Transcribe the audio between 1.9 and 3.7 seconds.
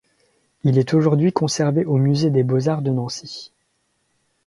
musée des beaux-arts de Nancy.